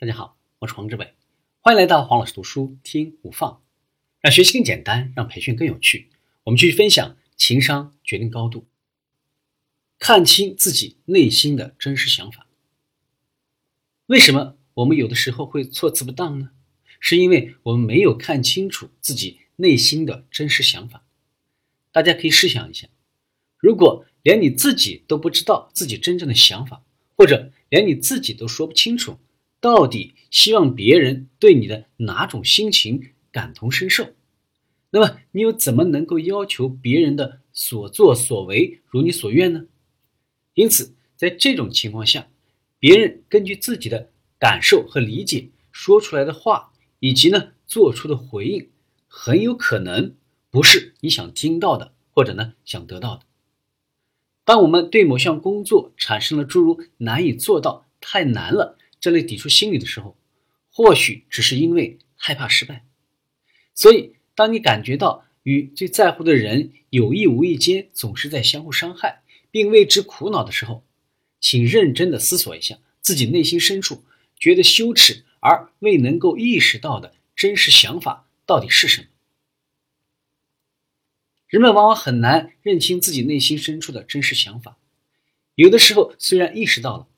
[0.00, 1.12] 大家好，我是黄志伟，
[1.60, 3.64] 欢迎来到黄老师读书听无放，
[4.20, 6.08] 让学习更简单，让培训更有趣。
[6.44, 8.68] 我们继续分享情商决定高度，
[9.98, 12.46] 看清自己内心的真实想法。
[14.06, 16.50] 为什么我们有的时候会措辞不当呢？
[17.00, 21.04] 是因为我们没有看清楚自己内心的真实想法。
[21.90, 22.86] 大家可以试想一下，
[23.56, 26.84] 如果连你自己都不知道自己真正的想法，
[27.16, 29.18] 或者连你自己都说不清楚，
[29.60, 34.08] 到底希望别人对你的哪种心情感同身受，
[34.90, 39.66] 那么你又怎么能够要求别人的所作所为如你所愿呢？
[40.54, 42.28] 因此，在这种情况下，
[42.78, 48.70] 别人根据自己的感受和理解说出来的话，以及呢做出的回应，
[49.08, 50.14] 很有可能
[50.50, 53.22] 不是你想听到的，或者呢想得到的。
[54.44, 60.16] 当我们对某项工作产生了诸如难以做到、太难了这类抵触心理的时候，
[60.70, 62.84] 或许只是因为害怕失败。
[63.74, 70.84] 所以，当你感觉到与最在乎的人有意无意间总是在相互伤害，并为之苦恼的时候，
[71.40, 74.04] 请认真的思索一下自己内心深处
[74.36, 79.08] 觉得羞耻而未能够意识到的真实想法到底是什么。
[81.46, 84.76] 人们往往很难认清自己内心深处的真实想法，
[85.54, 87.08] 有的时候虽然意识到了，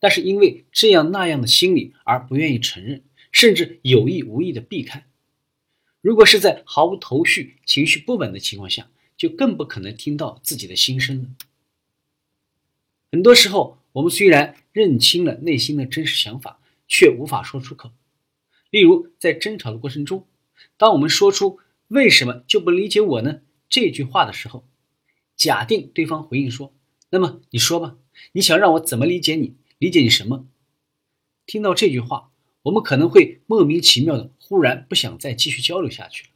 [0.00, 5.06] 但是因为这样那样的心理而不愿意承认，甚至有意无意的避开。
[6.00, 11.28] 如果是在毫无头绪、情绪不稳的情况下，就更不可能听到自己的心声了。
[13.10, 17.90] 很多时候，我们虽然认清了内心的真实想法，却无法说出口。
[18.70, 20.26] 例如，在争吵的过程中，
[20.76, 24.64] 当我们说出“为什么就不理解我呢？”这句话的时候，
[25.34, 26.72] 假定对方回应说
[27.10, 27.96] ：“那么你说吧，
[28.32, 29.56] 你想让我怎么理解你？
[29.78, 30.46] 理解你什么？”
[31.46, 32.30] 听到这句话，
[32.62, 36.26] 我们可能会莫名其妙的忽然不想再继续交流下去，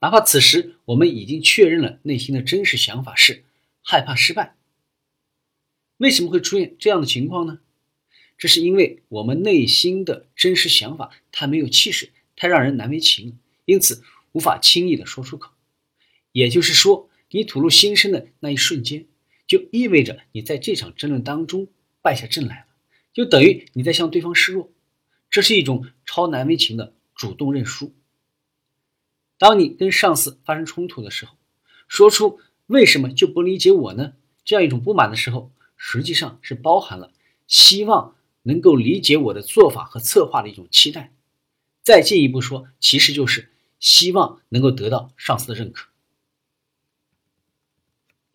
[0.00, 3.44] 哪怕此时我们已经确认了内心的真实想法是
[3.82, 4.56] 害怕失败。
[5.98, 7.60] 为什么会出现这样的情况呢？
[8.38, 15.50] 这是因为我们内心的真实想法太没有气势，太让人难为情，因此无法轻易的说出口。
[16.30, 19.06] 也就是说，你吐露心声的那一瞬间，
[19.48, 21.66] 就意味着你在这场争论当中
[22.00, 22.66] 败下阵来了，
[23.12, 24.70] 就等于你在向对方示弱，
[25.30, 27.94] 这是一种超难为情的主动认输。
[29.38, 31.36] 当你跟上司发生冲突的时候，
[31.86, 34.12] 说出为什么就不理解我呢？
[34.44, 37.12] 这样一种不满的时候，实际上是包含了
[37.46, 41.12] 希望能够理解我的做法和策划的一种期待。
[41.82, 45.88] 再进一步说，其实就是希望能够得到上司的认可。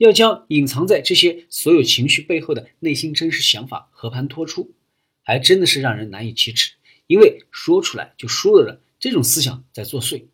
[0.03, 4.73] 要将隐藏在这些所有情绪背后的内心真实想法和盘托出，
[5.21, 6.73] 还真的是让人难以启齿。
[7.07, 10.25] 因为说出来就输了的这种思想在作祟。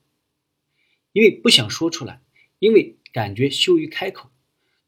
[1.12, 2.20] 因为不想说出来，
[2.58, 4.32] 因为感觉羞于开口，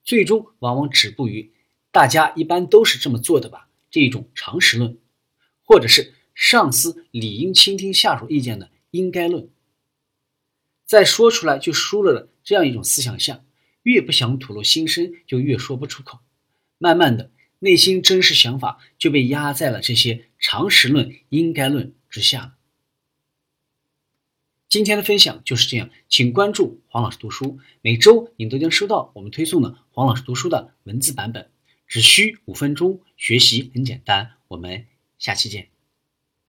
[0.04, 1.52] 最终往往止步于
[1.92, 4.98] “大家一般都是这么做的吧”这一种常识论，
[5.64, 9.48] 或者是上司理应倾听下属意见的应该论。
[10.88, 13.44] 在说出来就输了的这样一种思想下。
[13.84, 16.20] 越不想吐露心声，就越说不出口。
[16.78, 22.56] 慢慢的，内心真实想法就被压在了这些常识论、应该论之下。
[24.68, 31.52] 今天的分享就是这样，请关注黄老师读书，每周你都将收到我们推送的黄老师读书的文字版本，
[31.88, 34.32] 只需五分钟，学习很简单。
[34.48, 34.86] 我们
[35.20, 35.68] 下期见。